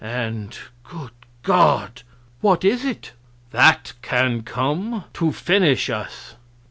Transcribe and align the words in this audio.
And, 0.03 0.57
good 0.81 1.11
God!" 1.43 2.01
"What 2.41 2.65
is 2.65 2.83
it?" 2.83 3.11
"That 3.51 3.93
can 4.01 4.41
come 4.41 5.03
to 5.13 5.31
finish 5.31 5.91
us!" 5.91 6.33